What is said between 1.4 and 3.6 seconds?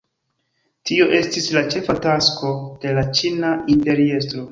la ĉefa tasko de la ĉina